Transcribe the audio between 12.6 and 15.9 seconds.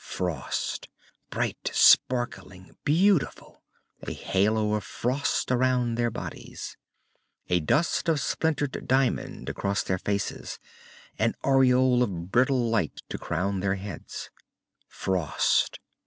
light to crown their heads. Frost.